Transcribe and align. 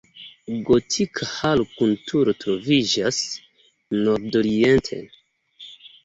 Gotika 0.67 1.25
halo 1.39 1.65
kun 1.73 1.91
turo 2.07 2.33
troviĝas 2.43 3.19
nordoriente. 4.07 4.99